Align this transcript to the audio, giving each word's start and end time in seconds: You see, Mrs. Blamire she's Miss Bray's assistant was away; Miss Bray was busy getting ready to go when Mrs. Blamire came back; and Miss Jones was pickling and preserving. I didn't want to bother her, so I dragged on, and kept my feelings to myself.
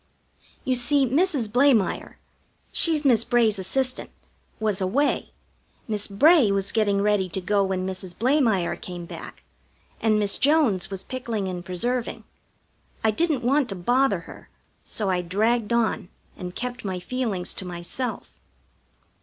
You 0.65 0.73
see, 0.73 1.05
Mrs. 1.05 1.47
Blamire 1.47 2.17
she's 2.71 3.05
Miss 3.05 3.23
Bray's 3.23 3.59
assistant 3.59 4.09
was 4.59 4.81
away; 4.81 5.31
Miss 5.87 6.07
Bray 6.07 6.51
was 6.51 6.65
busy 6.65 6.73
getting 6.73 7.01
ready 7.03 7.29
to 7.29 7.39
go 7.39 7.63
when 7.63 7.85
Mrs. 7.85 8.17
Blamire 8.17 8.75
came 8.75 9.05
back; 9.05 9.43
and 10.01 10.17
Miss 10.17 10.39
Jones 10.39 10.89
was 10.89 11.03
pickling 11.03 11.47
and 11.47 11.63
preserving. 11.63 12.23
I 13.03 13.11
didn't 13.11 13.43
want 13.43 13.69
to 13.69 13.75
bother 13.75 14.21
her, 14.21 14.49
so 14.83 15.11
I 15.11 15.21
dragged 15.21 15.71
on, 15.71 16.09
and 16.35 16.55
kept 16.55 16.83
my 16.83 16.99
feelings 16.99 17.53
to 17.53 17.63
myself. 17.63 18.39